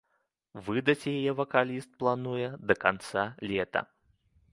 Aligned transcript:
Выдаць 0.67 1.09
яе 1.15 1.31
вакаліст 1.39 1.89
плануе 1.99 2.47
да 2.71 2.77
канца 2.85 3.23
лета. 3.53 3.85